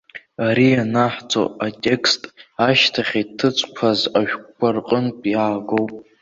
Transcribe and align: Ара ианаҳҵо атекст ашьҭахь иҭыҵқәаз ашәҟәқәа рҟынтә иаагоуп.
Ара 0.45 0.65
ианаҳҵо 0.71 1.43
атекст 1.65 2.21
ашьҭахь 2.67 3.13
иҭыҵқәаз 3.21 3.99
ашәҟәқәа 4.19 4.67
рҟынтә 4.75 5.25
иаагоуп. 5.33 5.91